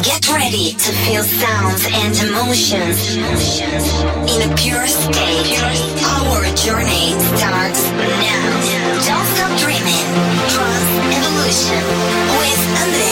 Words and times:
Get 0.00 0.26
ready 0.32 0.72
to 0.72 0.92
feel 1.04 1.22
sounds 1.22 1.84
and 1.84 2.16
emotions 2.28 3.14
in 3.14 4.50
a 4.50 4.54
pure 4.56 4.86
state. 4.86 5.60
Our 6.02 6.44
journey 6.56 7.12
starts 7.36 7.82
now. 7.92 8.48
Don't 9.04 9.28
stop 9.36 9.52
dreaming. 9.60 10.06
Trust 10.48 10.92
evolution 11.12 11.84
with 12.40 12.62
Andrea 12.80 13.11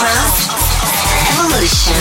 Evolution. 0.00 2.00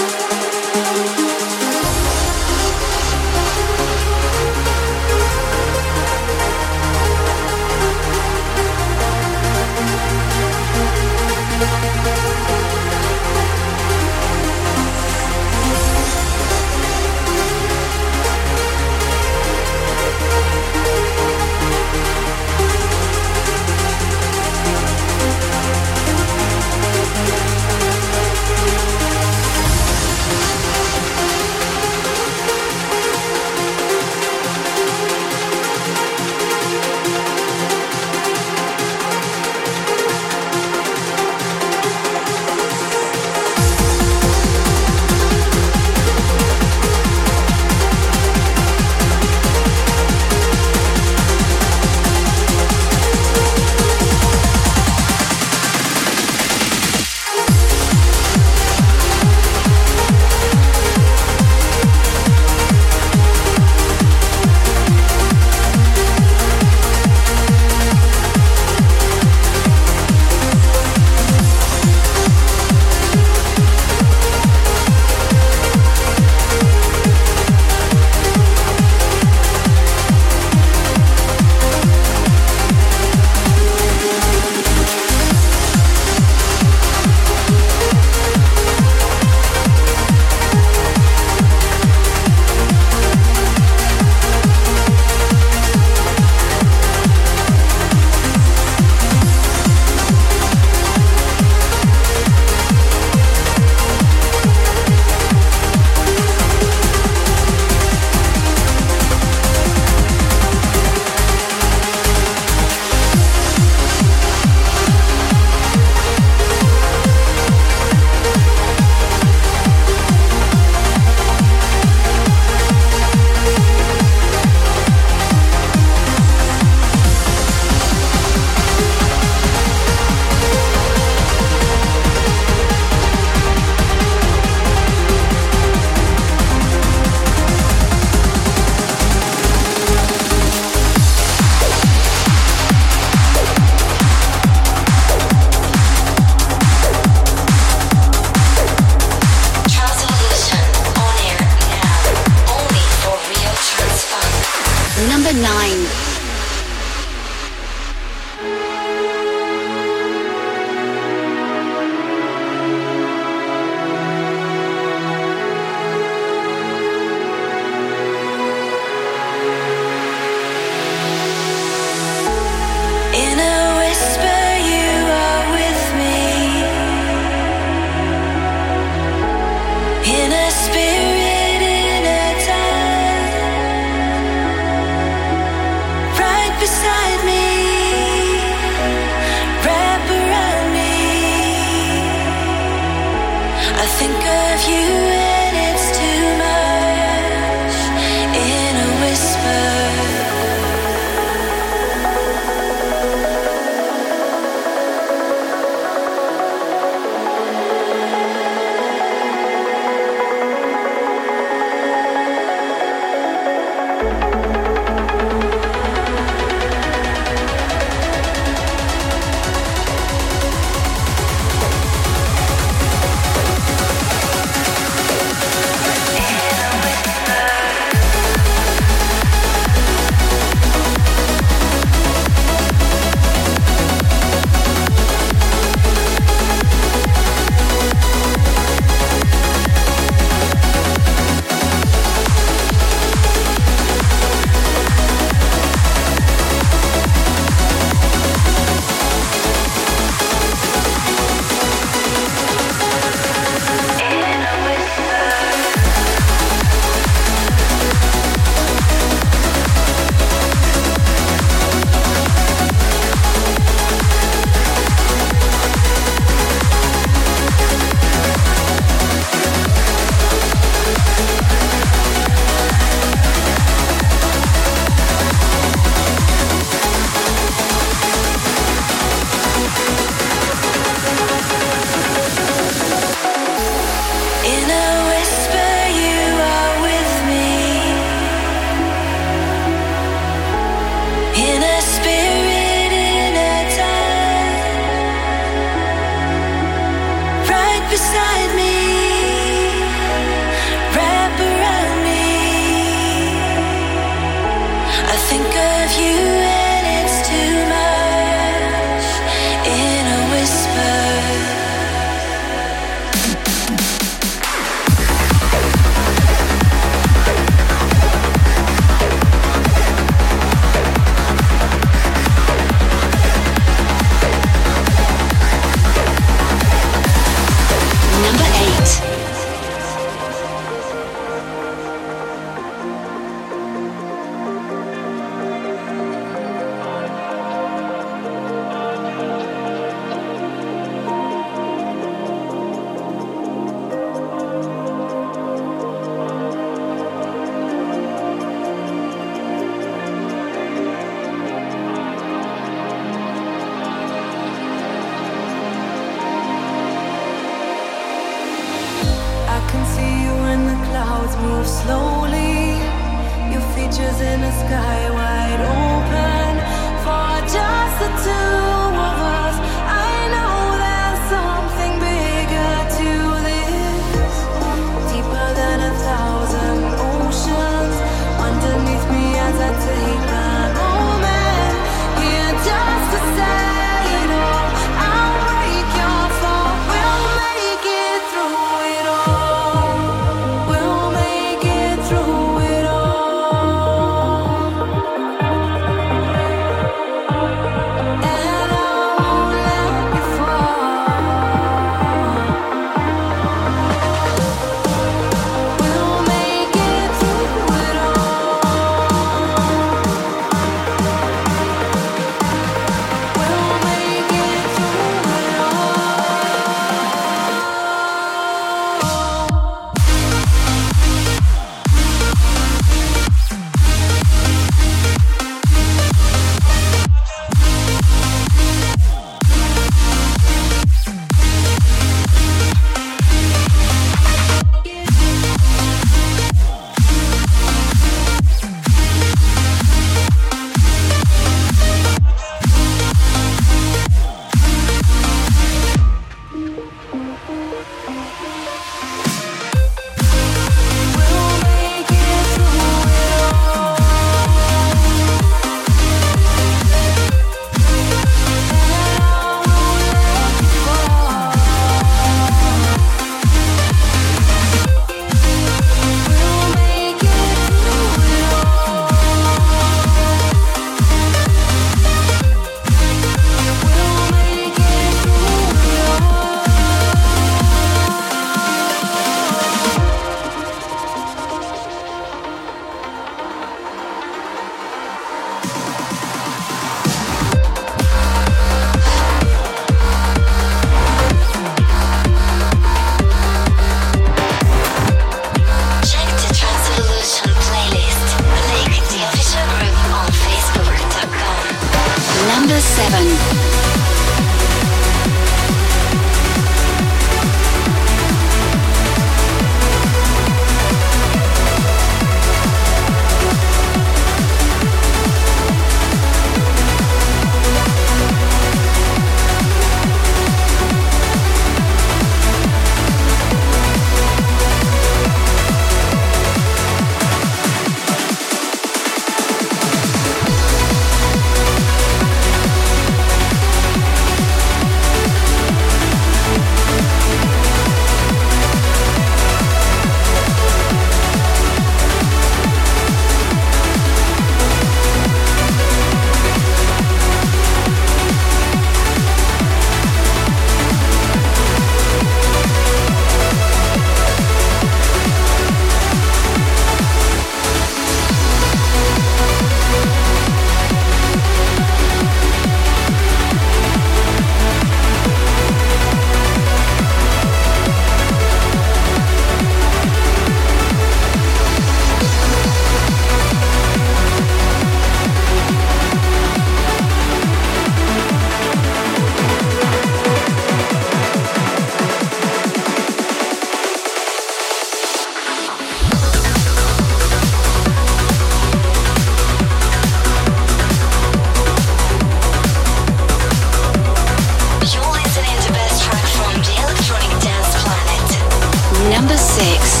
mix. 599.71 600.00